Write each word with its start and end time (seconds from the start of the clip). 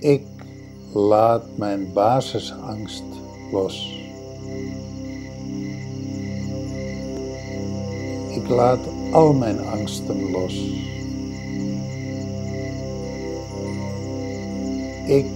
Ik 0.00 0.22
laat 0.92 1.42
mijn 1.54 1.92
basisangst 1.92 3.04
los. 3.52 3.94
Ik 8.30 8.48
laat 8.48 8.78
al 9.12 9.32
mijn 9.32 9.58
angsten 9.66 10.30
los. 10.30 10.54
Ik 15.06 15.26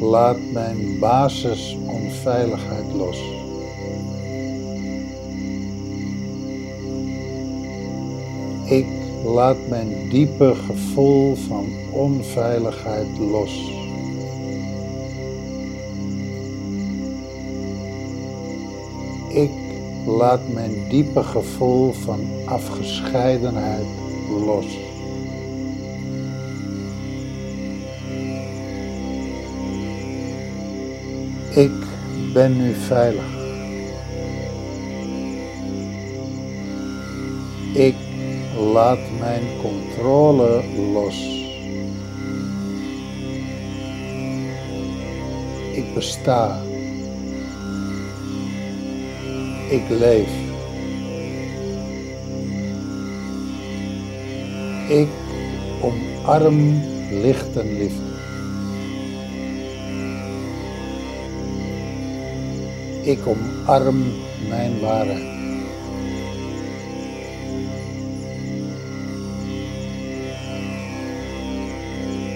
laat 0.00 0.38
mijn 0.52 0.98
basisonveiligheid 0.98 2.92
los. 2.96 3.22
Ik 8.64 8.86
laat 9.24 9.56
mijn 9.68 10.08
diepe 10.10 10.54
gevoel 10.54 11.34
van 11.34 11.66
onveiligheid 11.92 13.18
los. 13.18 13.77
Laat 20.18 20.48
mijn 20.52 20.88
diepe 20.88 21.22
gevoel 21.22 21.92
van 21.92 22.20
afgescheidenheid 22.44 23.86
los. 24.46 24.66
Ik 31.50 31.72
ben 32.32 32.56
nu 32.56 32.74
veilig. 32.74 33.36
Ik 37.74 37.96
laat 38.72 38.98
mijn 39.18 39.42
controle 39.62 40.62
los. 40.92 41.16
Ik 45.72 45.94
besta. 45.94 46.67
Ik 49.68 49.88
leef. 49.88 50.30
Ik 54.88 55.08
omarm 55.80 56.82
licht 57.10 57.56
en 57.56 57.78
liefde. 57.78 58.02
Ik 63.02 63.26
omarm 63.26 64.04
mijn 64.48 64.80
waarheid. 64.80 65.36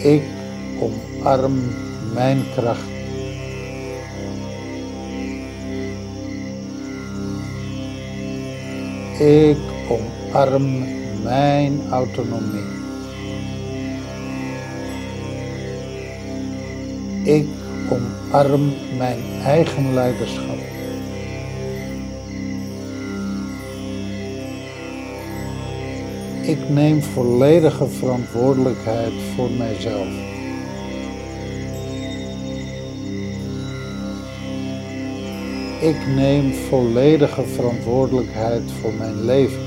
Ik 0.02 0.22
omarm 0.80 1.60
mijn 2.14 2.42
kracht. 2.54 2.91
Ik 9.22 9.58
omarm 9.88 10.84
mijn 11.22 11.80
autonomie. 11.90 12.64
Ik 17.24 17.46
omarm 17.90 18.72
mijn 18.98 19.18
eigen 19.44 19.94
leiderschap. 19.94 20.58
Ik 26.42 26.68
neem 26.68 27.02
volledige 27.02 27.88
verantwoordelijkheid 27.88 29.12
voor 29.36 29.50
mijzelf. 29.50 30.41
Ik 35.82 36.06
neem 36.06 36.52
volledige 36.52 37.42
verantwoordelijkheid 37.46 38.72
voor 38.80 38.92
mijn 38.92 39.24
leven. 39.24 39.62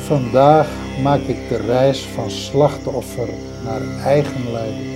Vandaag 0.00 0.68
maak 1.02 1.20
ik 1.20 1.48
de 1.48 1.56
reis 1.56 2.00
van 2.00 2.30
slachtoffer 2.30 3.28
naar 3.64 3.80
eigen 4.04 4.52
leiding. 4.52 4.90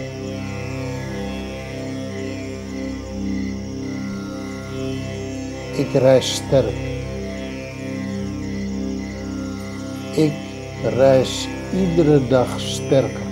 Ik 5.76 5.92
reis 5.92 6.34
sterk. 6.34 6.76
Ik 10.14 10.32
reis 10.82 11.48
iedere 11.72 12.28
dag 12.28 12.60
sterker. 12.60 13.23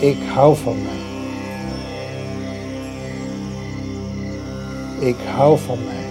Ik 0.00 0.18
hou 0.34 0.56
van 0.56 0.76
mij. 0.82 1.08
Ik 5.08 5.16
hou 5.36 5.58
van 5.58 5.78
mij. 5.84 6.08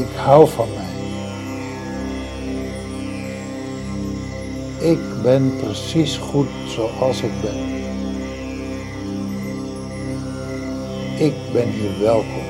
Ik 0.00 0.08
hou 0.16 0.48
van 0.48 0.68
mij. 0.74 0.84
Ik 4.90 4.98
ben 5.22 5.56
precies 5.56 6.16
goed 6.16 6.48
zoals 6.68 7.22
ik 7.22 7.40
ben. 7.42 7.74
Ik 11.18 11.34
ben 11.52 11.68
hier 11.68 12.00
welkom. 12.00 12.46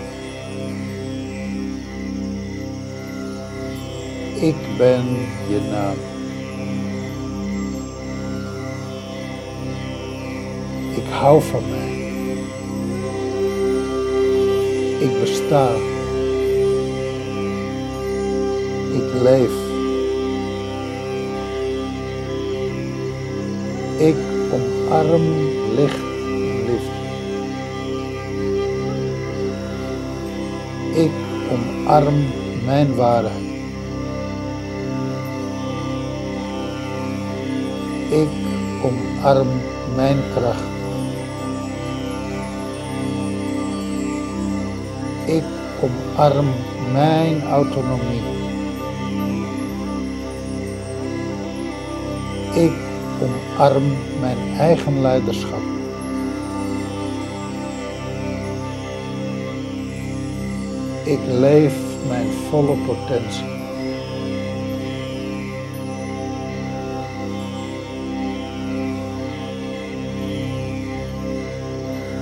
Ik 4.40 4.56
ben 4.78 5.04
je 5.48 5.60
naam. 5.70 6.15
Hou 11.16 11.42
van 11.42 11.62
mij. 11.70 11.94
Ik 14.98 15.20
besta. 15.20 15.68
Ik 18.92 19.22
leef. 19.22 19.54
Ik 23.98 24.16
omarm 24.52 25.24
licht 25.76 26.04
en. 26.66 26.84
Ik 30.94 31.10
omarm 31.52 32.24
mijn 32.64 32.94
waarheid. 32.94 33.54
Ik 38.10 38.28
omarm 38.82 39.48
mijn 39.96 40.18
kracht. 40.34 40.65
Omarm 45.80 46.46
mijn 46.92 47.42
autonomie. 47.42 48.22
Ik 52.54 52.72
omarm 53.22 53.84
mijn 54.20 54.38
eigen 54.58 55.00
leiderschap. 55.00 55.60
Ik 61.04 61.20
leef 61.26 61.74
mijn 62.08 62.26
volle 62.50 62.76
potentie. 62.86 63.54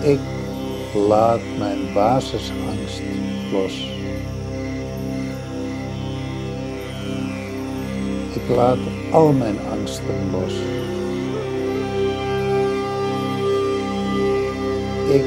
Ik 0.03 0.34
laat 0.95 1.41
mijn 1.59 1.93
basisangst 1.95 3.03
los. 3.53 3.93
Ik 8.35 8.49
laat 8.57 8.79
al 9.11 9.33
mijn 9.33 9.59
angsten 9.71 10.31
los. 10.31 10.53
Ik 15.11 15.25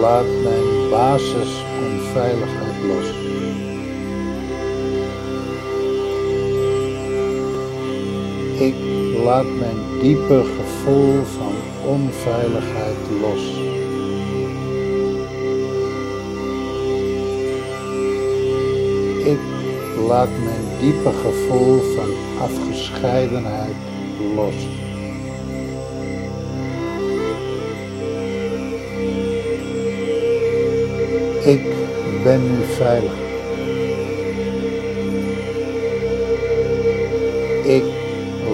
laat 0.00 0.26
mijn 0.42 0.90
basisonveiligheid 0.90 2.82
los. 2.86 3.08
Ik 8.58 8.74
laat 9.24 9.46
mijn 9.58 10.00
diepe 10.02 10.44
gevoel 10.56 11.24
van 11.24 11.54
onveiligheid 11.84 12.96
los. 13.20 13.65
Laat 20.06 20.28
mijn 20.44 20.64
diepe 20.80 21.10
gevoel 21.10 21.80
van 21.94 22.08
afgescheidenheid 22.40 23.74
los. 24.34 24.54
Ik 31.44 31.62
ben 32.22 32.40
nu 32.42 32.64
veilig. 32.64 33.12
Ik 37.64 37.84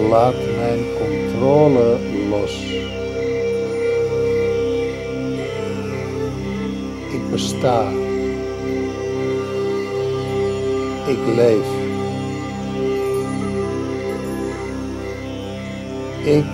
laat 0.09 0.35
mijn 0.57 0.83
controle 0.99 1.97
los. 2.29 2.65
Ik 7.11 7.29
besta. 7.31 8.02
Ik 11.07 11.17
leef. 11.35 11.67
Ik 16.23 16.45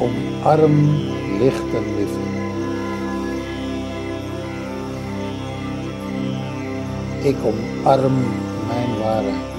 omarm 0.00 0.88
licht 1.38 1.74
en 1.74 1.96
liefde. 1.96 2.20
Ik 7.28 7.36
omarm 7.44 8.14
mijn 8.68 8.98
waarheid. 8.98 9.52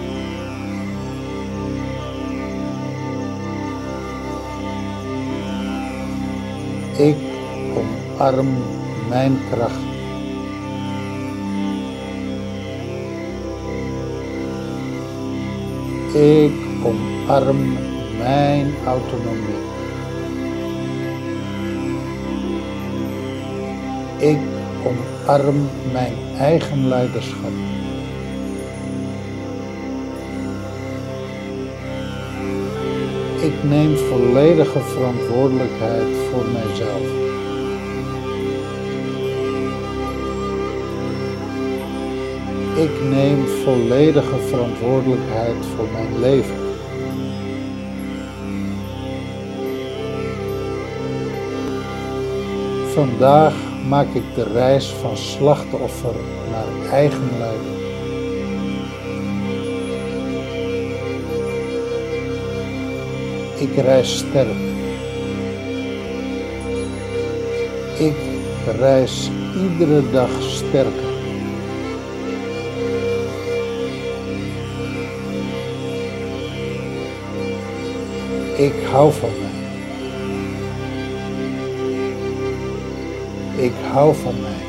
Ik 6.98 7.18
omarm 7.76 8.48
mijn 9.10 9.38
kracht. 9.52 9.95
Ik 16.16 16.52
omarm 16.84 17.78
mijn 18.18 18.74
autonomie. 18.86 19.64
Ik 24.18 24.38
omarm 24.86 25.70
mijn 25.92 26.14
eigen 26.40 26.88
leiderschap. 26.88 27.52
Ik 33.42 33.64
neem 33.64 33.98
volledige 33.98 34.80
verantwoordelijkheid 34.80 36.16
voor 36.32 36.46
mijzelf. 36.46 37.35
Ik 42.76 43.04
neem 43.10 43.46
volledige 43.48 44.38
verantwoordelijkheid 44.38 45.66
voor 45.76 45.88
mijn 45.92 46.20
leven. 46.20 46.56
Vandaag 52.94 53.54
maak 53.88 54.08
ik 54.14 54.24
de 54.36 54.44
reis 54.44 54.88
van 54.88 55.18
slachtoffer 55.18 56.16
naar 56.52 56.92
eigen 56.92 57.30
leider. 57.38 57.74
Ik 63.58 63.76
reis 63.76 64.18
sterk. 64.18 64.60
Ik 67.98 68.18
reis 68.80 69.30
iedere 69.64 70.12
dag 70.12 70.30
sterker. 70.42 71.15
Ik 78.56 78.74
hou 78.92 79.14
van 79.14 79.30
mij. 79.40 79.64
Ik 83.66 83.74
hou 83.92 84.16
van 84.16 84.34
mij. 84.42 84.64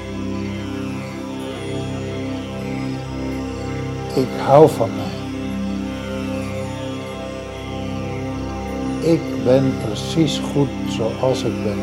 Ik 4.22 4.28
hou 4.46 4.68
van 4.70 4.90
mij. 4.96 5.14
Ik 9.12 9.44
ben 9.44 9.74
precies 9.84 10.40
goed 10.52 10.68
zoals 10.88 11.42
ik 11.42 11.64
ben. 11.64 11.78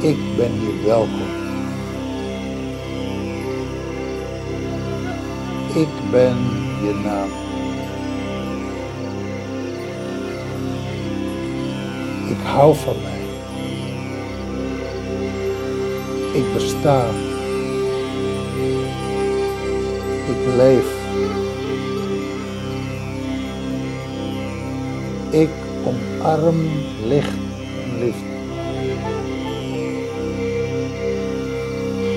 Ik 0.00 0.18
ben 0.36 0.50
hier 0.50 0.84
welkom. 0.84 1.36
Ik 5.74 6.10
ben 6.10 6.36
je 6.82 7.00
naam. 7.04 7.47
Ik 12.28 12.36
hou 12.44 12.74
van 12.74 12.94
mij. 13.02 13.20
Ik 16.32 16.52
besta. 16.54 17.04
Ik 20.28 20.54
leef. 20.56 20.96
Ik 25.30 25.50
omarm 25.84 26.70
licht 27.06 27.38
en 27.84 27.98
liefde. 27.98 28.36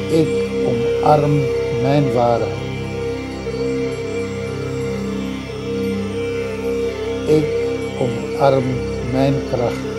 Ik 0.10 0.30
omarm 0.68 1.40
mijn 1.82 2.14
waarheid. 2.14 2.60
Ik 7.28 7.46
omarm 8.00 8.64
mijn 9.12 9.34
kracht. 9.52 9.91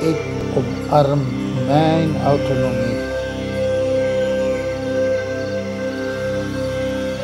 Ik 0.00 0.16
omarm 0.54 1.20
mijn 1.66 2.22
autonomie. 2.24 2.96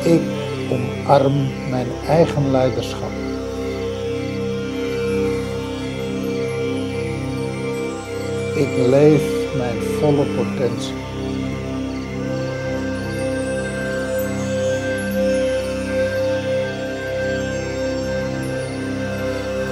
Ik 0.03 0.23
omarm 0.71 1.33
mijn 1.71 1.87
eigen 2.09 2.51
leiderschap. 2.51 3.11
Ik 8.55 8.87
leef 8.87 9.23
mijn 9.57 9.83
volle 9.83 10.25
potentie. 10.25 10.95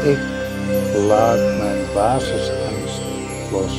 Ik 0.03 0.19
laat 1.09 1.59
mijn 1.59 1.85
basisangst 1.95 2.62
los. 3.53 3.73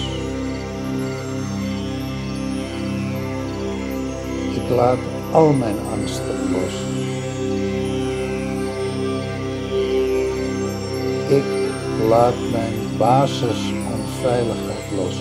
Ik 4.56 4.70
laat 4.70 4.98
al 5.32 5.54
mijn 5.54 5.76
angsten 5.92 6.52
los. 6.52 6.74
Ik 11.30 11.44
laat 12.10 12.34
mijn 12.52 12.74
basis 12.98 13.74
onveiligheid 13.94 14.92
los. 14.96 15.18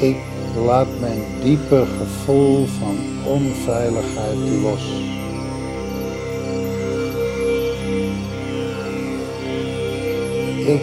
Ik 0.00 0.16
laat 0.64 0.88
mijn 1.00 1.22
diepe 1.42 1.84
gevoel 1.98 2.66
van 2.66 2.96
onveiligheid 3.24 4.62
los. 4.62 5.15
Ik 10.66 10.82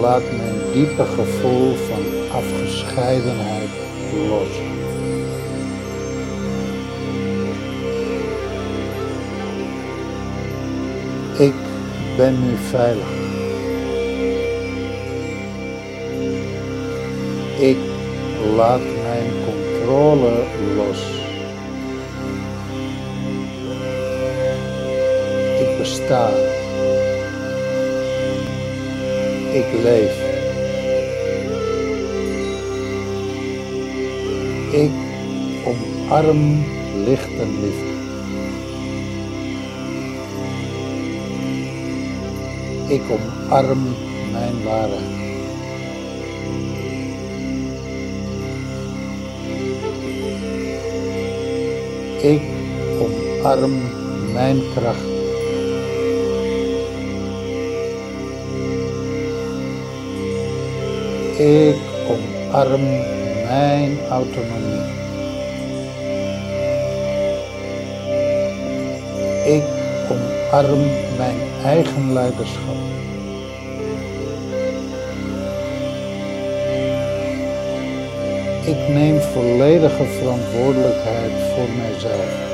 laat 0.00 0.22
mijn 0.36 0.72
diepe 0.72 1.04
gevoel 1.04 1.74
van 1.74 2.02
afgescheidenheid 2.32 3.68
los. 4.28 4.48
Ik 11.38 11.54
ben 12.16 12.44
nu 12.44 12.56
veilig. 12.56 13.08
Ik 17.58 17.78
laat 18.56 18.80
mijn 19.02 19.30
controle 19.44 20.44
los. 20.76 21.02
Ik 25.60 25.78
besta. 25.78 26.57
Ik 29.52 29.66
leef. 29.82 30.26
Ik 34.72 34.90
omarm 35.64 36.64
licht 37.04 37.38
en 37.40 37.60
liefde. 37.60 37.96
Ik 42.94 43.02
omarm 43.10 43.82
mijn 44.32 44.62
waarheid. 44.64 45.16
Ik 52.22 52.42
omarm 53.00 53.72
mijn 54.32 54.60
kracht. 54.74 55.17
Ik 61.38 61.76
omarm 62.08 62.82
mijn 63.48 63.98
autonomie. 64.10 64.96
Ik 69.44 69.62
omarm 70.10 70.80
mijn 71.16 71.36
eigen 71.64 72.12
leiderschap. 72.12 72.76
Ik 78.64 78.88
neem 78.88 79.20
volledige 79.20 80.04
verantwoordelijkheid 80.04 81.32
voor 81.54 81.68
mijzelf. 81.76 82.47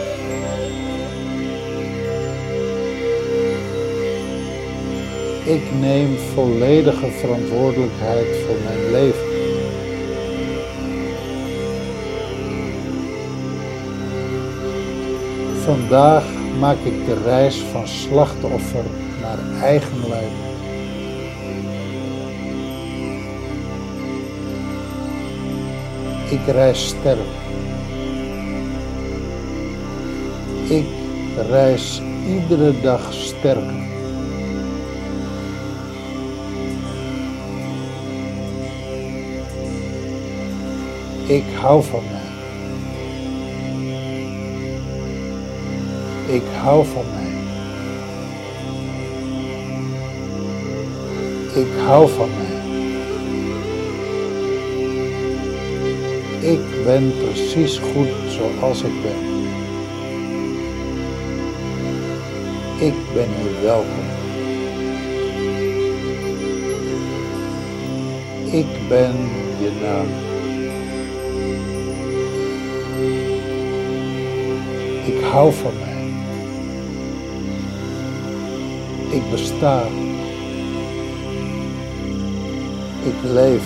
Ik 5.45 5.63
neem 5.81 6.17
volledige 6.35 7.11
verantwoordelijkheid 7.11 8.37
voor 8.47 8.57
mijn 8.65 8.91
leven. 8.91 9.33
Vandaag 15.65 16.25
maak 16.59 16.77
ik 16.85 17.07
de 17.07 17.23
reis 17.25 17.57
van 17.57 17.89
slachtoffer 17.89 18.85
naar 19.21 19.39
eigen 19.63 20.09
lijden. 20.09 20.53
Ik 26.31 26.47
reis 26.47 26.87
sterk. 26.87 27.19
Ik 30.69 30.87
reis 31.51 32.03
iedere 32.27 32.81
dag 32.81 33.13
sterker. 33.13 33.94
Ik 41.27 41.45
hou 41.61 41.83
van 41.83 42.03
mij. 42.11 42.23
Ik 46.35 46.43
hou 46.63 46.87
van 46.87 47.05
mij. 47.15 47.33
Ik 51.63 51.69
hou 51.87 52.09
van 52.09 52.29
mij. 52.29 52.63
Ik 56.53 56.85
ben 56.85 57.13
precies 57.17 57.79
goed 57.79 58.09
zoals 58.29 58.83
ik 58.83 59.03
ben. 59.03 59.33
Ik 62.79 62.95
ben 63.15 63.29
hier 63.29 63.63
welkom. 63.63 64.05
Ik 68.51 68.89
ben 68.89 69.15
je 69.61 69.71
naam. 69.83 70.33
Hou 75.35 75.53
van 75.53 75.73
mij. 75.81 76.07
Ik 79.17 79.31
besta. 79.31 79.83
Ik 83.03 83.15
leef. 83.23 83.65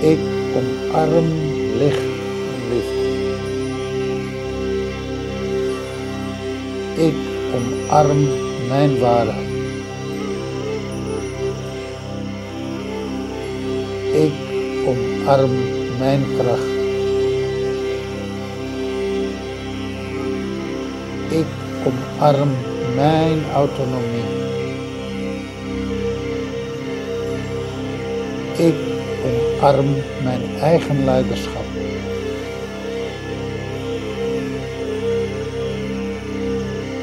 Ik 0.00 0.18
omarm 0.56 1.28
licht 1.78 2.06
en 2.52 2.62
liefde. 2.72 3.04
Ik 7.06 7.14
omarm 7.54 8.28
mijn 8.68 8.98
waarheid. 8.98 9.48
Ik 14.12 14.32
omarm 14.86 15.50
mijn 15.98 16.24
kracht. 16.38 16.75
Ik 21.28 21.46
omarm 21.86 22.50
mijn 22.94 23.38
autonomie. 23.54 24.44
Ik 28.56 28.74
omarm 29.24 29.86
mijn 30.22 30.42
eigen 30.60 31.04
leiderschap. 31.04 31.64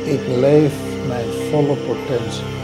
Ik 0.04 0.20
leef 0.28 0.74
mijn 1.08 1.28
volle 1.52 1.76
potentie. 1.76 2.62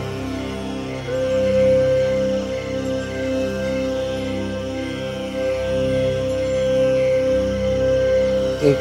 Ik 8.62 8.78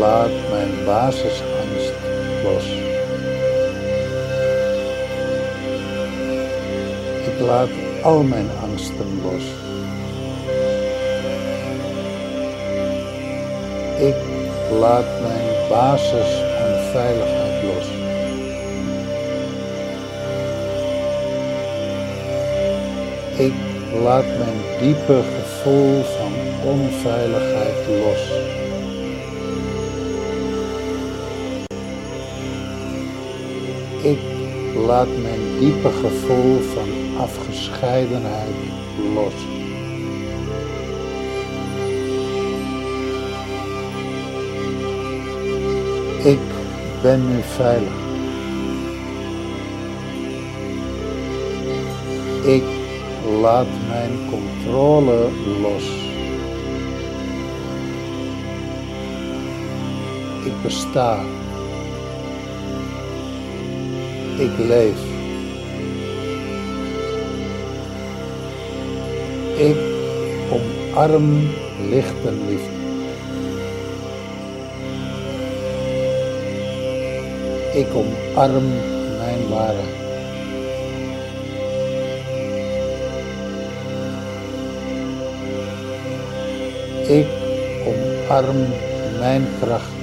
laat 0.00 0.30
mijn 0.50 0.84
basisangst 0.84 1.51
Ik 7.26 7.40
laat 7.40 7.68
al 8.02 8.22
mijn 8.22 8.48
angsten 8.62 9.20
los. 9.22 9.44
Ik 13.98 14.14
laat 14.80 15.04
mijn 15.22 15.68
basis 15.68 16.42
onveiligheid 16.66 17.62
los. 17.62 17.86
Ik 23.36 23.52
laat 24.02 24.24
mijn 24.24 24.60
diepe 24.80 25.20
gevoel 25.36 26.02
van 26.02 26.32
onveiligheid 26.70 27.86
los. 27.86 28.41
Ik 34.02 34.18
laat 34.86 35.08
mijn 35.22 35.58
diepe 35.58 35.88
gevoel 35.88 36.58
van 36.60 36.88
afgescheidenheid 37.20 38.54
los. 39.14 39.32
Ik 46.24 46.38
ben 47.02 47.28
nu 47.28 47.42
veilig. 47.42 47.92
Ik 52.44 52.64
laat 53.40 53.66
mijn 53.88 54.12
controle 54.30 55.28
los. 55.60 55.84
Ik 60.44 60.62
besta. 60.62 61.41
Ik 64.42 64.58
leef. 64.58 65.00
Ik 69.56 69.76
omarm 70.50 71.48
licht 71.90 72.26
en 72.26 72.38
liefde. 72.48 72.70
Ik 77.78 77.86
omarm 77.94 78.68
mijn 79.18 79.48
waarheid. 79.48 80.00
Ik 87.08 87.26
omarm 87.86 88.66
mijn 89.18 89.46
kracht. 89.60 90.01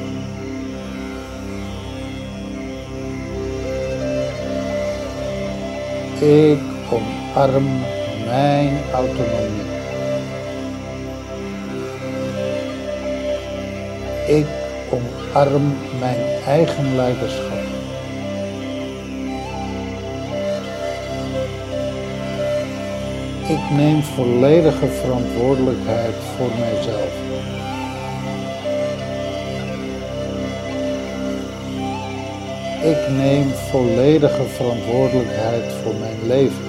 Ik 6.20 6.60
omarm 6.92 7.68
mijn 8.26 8.78
autonomie. 8.94 9.68
Ik 14.28 14.46
omarm 14.92 15.74
mijn 16.00 16.20
eigen 16.46 16.96
leiderschap. 16.96 17.58
Ik 23.48 23.70
neem 23.78 24.04
volledige 24.04 24.88
verantwoordelijkheid 24.88 26.16
voor 26.38 26.50
mijzelf. 26.60 27.14
Ik 32.82 33.10
neem 33.18 33.50
volledige 33.50 34.44
verantwoordelijkheid 34.44 35.74
voor 35.84 35.96
mijn 35.96 36.28
leven. 36.28 36.64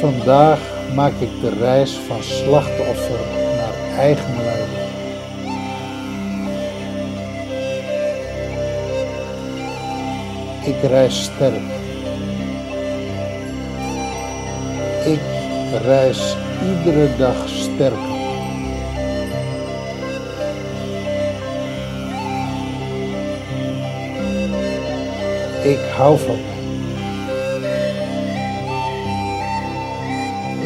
Vandaag 0.00 0.58
maak 0.94 1.12
ik 1.18 1.40
de 1.40 1.50
reis 1.60 1.92
van 1.92 2.22
slachtoffer 2.22 3.20
naar 3.56 3.98
eigen 3.98 4.34
lijden. 4.44 4.86
Ik 10.64 10.90
reis 10.90 11.22
sterk. 11.22 11.62
Ik 15.04 15.20
reis 15.82 16.36
iedere 16.62 17.16
dag 17.16 17.48
sterker. 17.48 18.07
Ik 25.62 25.78
hou 25.96 26.18
van 26.18 26.36
mij. 26.36 26.56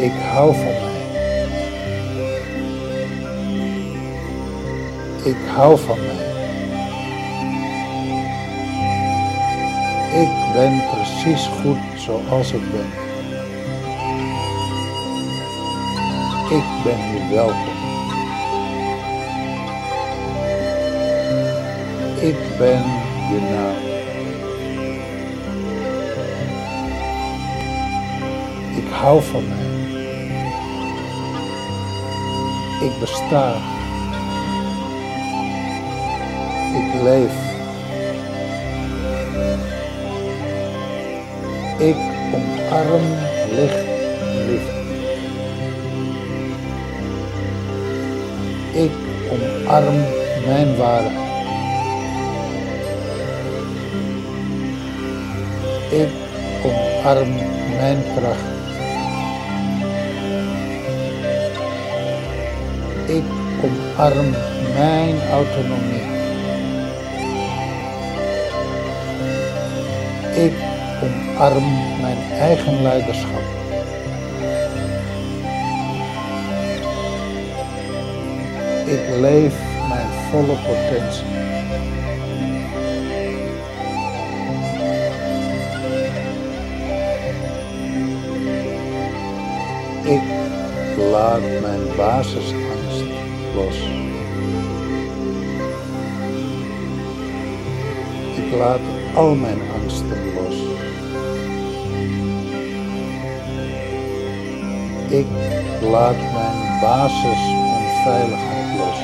Ik 0.04 0.12
hou 0.12 0.54
van 0.54 0.64
mij. 0.64 0.90
Ik 5.24 5.36
hou 5.54 5.78
van 5.78 5.98
mij. 5.98 6.30
Ik 10.22 10.52
ben 10.52 10.82
precies 10.90 11.46
goed 11.62 11.78
zoals 11.96 12.52
ik 12.52 12.70
ben. 12.70 12.90
Ik 16.58 16.64
ben 16.84 16.96
hier 16.96 17.34
welkom. 17.34 17.80
Ik 22.20 22.36
ben 22.58 22.82
je 23.30 23.40
naam. 23.50 23.91
Hou 29.02 29.22
van 29.22 29.42
mij. 29.48 29.66
Ik 32.86 33.00
besta. 33.00 33.54
Ik 36.74 37.02
leef. 37.02 37.34
Ik 41.78 41.96
omarm 42.34 43.02
licht 43.50 43.84
en 44.20 44.46
liefde. 44.48 44.80
Ik 48.72 48.92
omarm 49.30 50.04
mijn 50.46 50.76
waarheid. 50.76 51.20
Ik 55.90 56.08
omarm 56.64 57.34
mijn 57.76 58.02
kracht. 58.16 58.51
Omarm 64.02 64.30
mijn 64.74 65.16
autonomie. 65.30 66.02
Ik 70.34 70.52
omarm 71.02 71.64
mijn 72.00 72.16
eigen 72.38 72.82
leiderschap. 72.82 73.42
Ik 78.86 79.20
leef 79.20 79.54
mijn 79.88 80.08
volle 80.30 80.56
potentie. 80.66 81.26
Ik 90.04 90.22
laat 91.10 91.40
mijn 91.60 91.96
basisangst 91.96 92.72
los. 93.54 93.91
Laat 98.58 98.80
al 99.14 99.34
mijn 99.34 99.60
angsten 99.80 100.34
los. 100.34 100.56
Ik 105.08 105.26
laat 105.90 106.16
mijn 106.16 106.80
basisonveiligheid 106.80 108.78
los. 108.78 109.00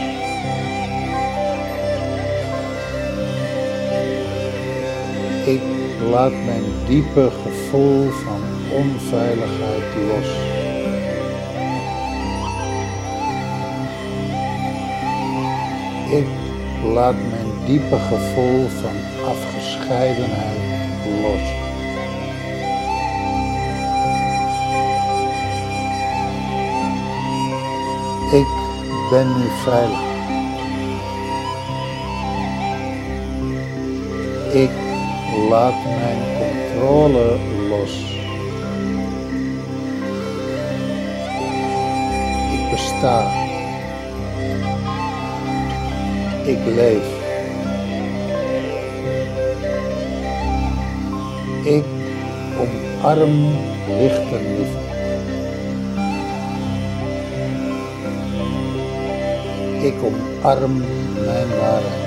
Ik 5.46 5.62
laat 6.10 6.32
mijn 6.32 6.64
diepe 6.86 7.30
gevoel 7.42 8.10
van 8.10 8.40
onveiligheid 8.72 9.94
los. 10.08 10.28
Ik 16.10 16.26
laat 16.94 17.14
mijn 17.30 17.66
diepe 17.66 17.96
gevoel 17.96 18.68
van 18.68 18.97
afgescheidenheid 19.24 20.68
los. 21.22 21.66
Ik 28.32 28.46
ben 29.10 29.26
nu 29.38 29.46
veilig. 29.64 30.06
Ik 34.52 34.70
laat 35.48 35.74
mijn 35.84 36.18
controle 36.38 37.36
los. 37.68 37.92
Ik 42.52 42.70
besta. 42.70 43.30
Ik 46.44 46.58
leef. 46.74 47.17
Ik 51.68 51.84
omarm 52.58 53.36
licht 53.88 54.32
en 54.32 54.44
liefde. 54.56 54.86
Ik 59.86 59.94
omarm 60.02 60.82
mijn 61.24 61.48
waarheid. 61.58 62.06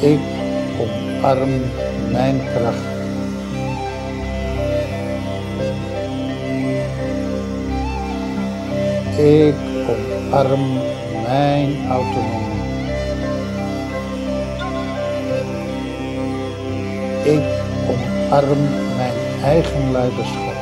Ik 0.00 0.20
omarm 0.80 1.60
mijn 2.10 2.40
kracht. 2.54 2.92
Ik 9.18 9.54
omarm 9.88 10.92
mijn 11.26 11.88
autonomie. 11.90 12.43
Ik 17.24 17.42
omarm 17.88 18.62
mijn 18.96 19.42
eigen 19.42 19.92
leiderschap. 19.92 20.54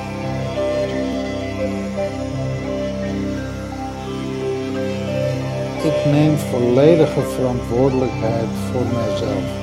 Ik 5.84 6.12
neem 6.12 6.36
volledige 6.36 7.20
verantwoordelijkheid 7.20 8.48
voor 8.72 8.84
mijzelf. 8.94 9.60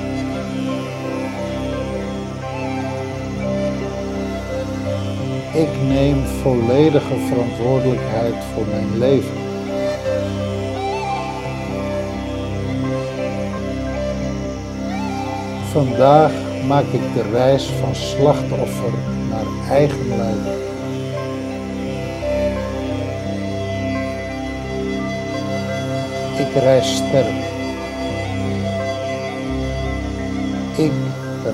Ik 5.54 5.88
neem 5.88 6.26
volledige 6.42 7.16
verantwoordelijkheid 7.28 8.36
voor 8.54 8.66
mijn 8.68 8.98
leven. 8.98 9.38
Vandaag 15.72 16.32
maak 16.68 16.84
ik 16.84 17.14
de 17.14 17.24
reis 17.32 17.66
van 17.66 17.96
slachtoffer 17.96 18.92
naar 19.30 19.70
eigen 19.70 20.08
lijden. 20.08 20.58
Ik 26.40 26.64
reis 26.64 26.96
sterk. 26.96 27.48
Ik 30.78 30.92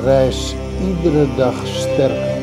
reis 0.03 0.55
iedere 0.87 1.35
dag 1.35 1.67
sterker. 1.67 2.33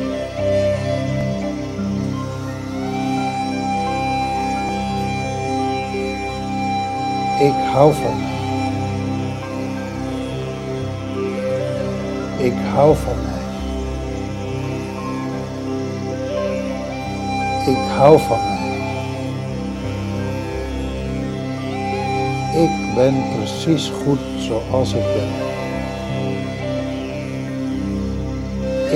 Ik 7.40 7.55
hou 7.72 7.92
van 7.94 8.32
ik 12.42 12.55
hou 12.74 12.96
van 12.96 13.16
mij. 13.22 13.40
Ik 17.66 17.90
hou 17.96 18.18
van 18.18 18.38
mij. 18.38 18.50
Ik 22.62 22.94
ben 22.94 23.14
precies 23.37 23.92
goed 24.05 24.18
zoals 24.38 24.92
ik 24.92 25.02
ben. 25.02 25.28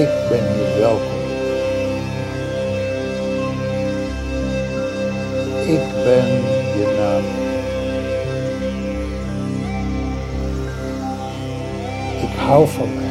Ik 0.02 0.08
ben 0.30 0.54
hier 0.54 0.78
welkom. 0.78 1.16
Ik 5.66 6.04
ben 6.04 6.26
je 6.76 6.94
naam. 6.98 7.24
Ik 12.22 12.38
hou 12.38 12.68
van 12.68 12.94
mij. 12.94 13.05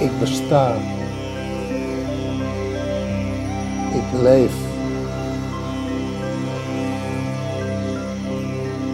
Ik 0.00 0.18
besta. 0.18 0.74
Ik 3.92 4.20
leef. 4.22 4.52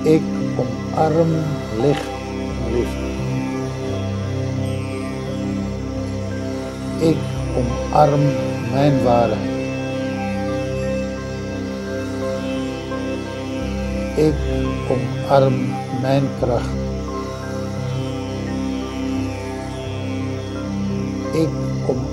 Ik 0.03 0.23
omarm 0.57 1.31
licht 1.81 2.09
liefde. 2.73 3.07
Ik 6.99 7.16
omarm 7.57 8.23
mijn 8.73 9.03
waarheid. 9.03 9.55
Ik 14.16 14.35
omarm 14.88 15.75
mijn 16.01 16.29
kracht. 16.40 16.86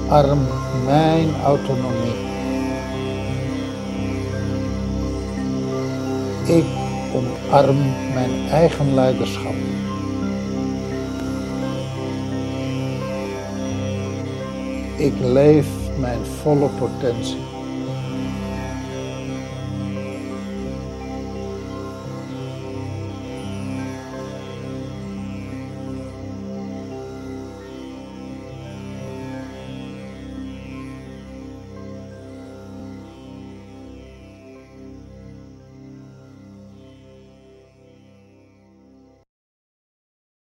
Omarm 0.04 0.48
mijn 0.86 1.30
autonomie. 1.44 2.32
Ik 6.46 6.66
omarm 7.13 7.78
mijn 8.13 8.50
eigen 8.50 8.94
leiderschap. 8.94 9.54
Ik 14.98 15.13
leef 15.20 15.68
mijn 16.00 16.26
volle 16.26 16.70
potentie. 16.80 17.53